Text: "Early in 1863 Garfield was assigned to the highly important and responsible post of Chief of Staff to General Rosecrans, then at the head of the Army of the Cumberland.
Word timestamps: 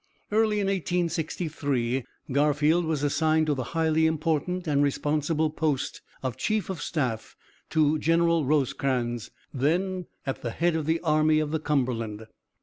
"Early 0.31 0.59
in 0.59 0.65
1863 0.65 2.05
Garfield 2.31 2.85
was 2.85 3.03
assigned 3.03 3.45
to 3.45 3.53
the 3.53 3.65
highly 3.77 4.07
important 4.07 4.65
and 4.65 4.81
responsible 4.81 5.51
post 5.51 6.01
of 6.23 6.37
Chief 6.37 6.71
of 6.71 6.81
Staff 6.81 7.35
to 7.69 7.99
General 7.99 8.43
Rosecrans, 8.43 9.29
then 9.53 10.07
at 10.25 10.41
the 10.41 10.49
head 10.49 10.75
of 10.75 10.87
the 10.87 10.99
Army 11.01 11.37
of 11.37 11.51
the 11.51 11.59
Cumberland. 11.59 12.25